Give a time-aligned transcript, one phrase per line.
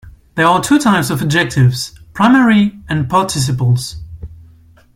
[0.33, 3.97] There are two types of adjectives: primary and participles.